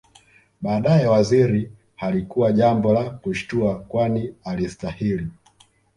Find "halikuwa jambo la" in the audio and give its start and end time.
1.95-3.09